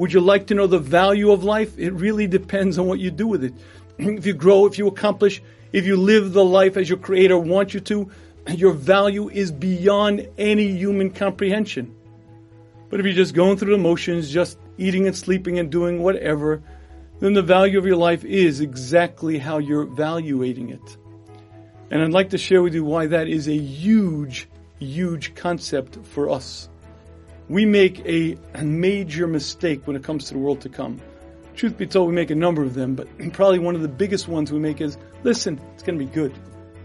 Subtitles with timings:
[0.00, 1.78] Would you like to know the value of life?
[1.78, 3.52] It really depends on what you do with it.
[3.98, 5.42] if you grow, if you accomplish,
[5.74, 8.10] if you live the life as your creator wants you to,
[8.48, 11.94] your value is beyond any human comprehension.
[12.88, 16.62] But if you're just going through the motions, just eating and sleeping and doing whatever,
[17.18, 20.96] then the value of your life is exactly how you're evaluating it.
[21.90, 24.48] And I'd like to share with you why that is a huge,
[24.78, 26.70] huge concept for us.
[27.50, 31.00] We make a major mistake when it comes to the world to come.
[31.56, 34.28] Truth be told, we make a number of them, but probably one of the biggest
[34.28, 36.32] ones we make is, listen, it's going to be good.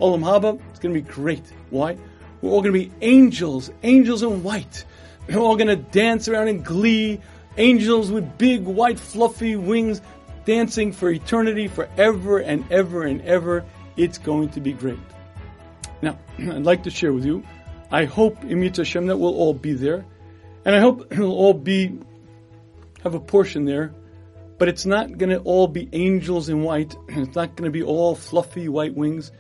[0.01, 1.43] Olam Haba, it's going to be great.
[1.69, 1.95] Why?
[2.41, 4.85] We're all going to be angels, angels in white.
[5.29, 7.21] We're all going to dance around in glee,
[7.57, 10.01] angels with big white fluffy wings
[10.45, 13.63] dancing for eternity, forever and ever and ever.
[13.97, 14.97] It's going to be great.
[16.01, 17.43] Now, I'd like to share with you,
[17.91, 20.03] I hope in Hashem that we'll all be there,
[20.65, 21.97] and I hope we'll all be,
[23.03, 23.93] have a portion there,
[24.57, 26.95] but it's not going to all be angels in white.
[27.09, 29.31] It's not going to be all fluffy white wings.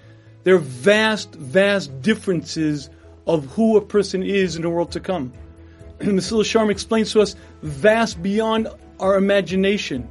[0.43, 2.91] There are vast, vast differences
[3.25, 5.33] of who a person is in the world to come.
[5.99, 8.67] And Mesilas Yesharim explains to us vast beyond
[8.99, 10.09] our imagination.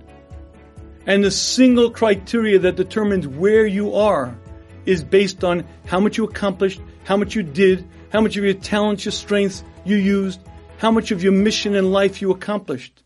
[1.07, 4.37] And the single criteria that determines where you are
[4.87, 8.55] is based on how much you accomplished, how much you did, how much of your
[8.55, 10.41] talents, your strengths you used,
[10.85, 13.04] how much of your mission in life you accomplished.